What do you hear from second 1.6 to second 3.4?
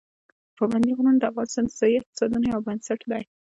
د ځایي اقتصادونو یو بنسټ دی.